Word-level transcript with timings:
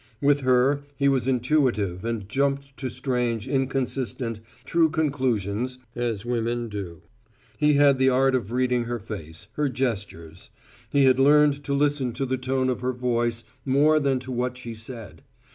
With 0.19 0.39
her, 0.39 0.81
he 0.97 1.07
was 1.07 1.27
intuitive 1.27 2.03
and 2.03 2.27
jumped 2.27 2.75
to 2.77 2.89
strange, 2.89 3.47
inconsistent, 3.47 4.39
true 4.65 4.89
conclusions, 4.89 5.77
as 5.95 6.25
women 6.25 6.69
do. 6.69 7.03
He 7.59 7.73
had 7.73 7.99
the 7.99 8.09
art 8.09 8.33
of 8.33 8.51
reading 8.51 8.85
her 8.85 8.97
face, 8.97 9.45
her 9.57 9.69
gestures; 9.69 10.49
he 10.89 11.03
had 11.03 11.19
learned 11.19 11.63
to 11.65 11.75
listen 11.75 12.13
to 12.13 12.25
the 12.25 12.39
tone 12.39 12.67
of 12.67 12.81
her 12.81 12.93
voice 12.93 13.43
more 13.63 13.99
than 13.99 14.17
to 14.21 14.31
what 14.31 14.57
she 14.57 14.73
said. 14.73 15.21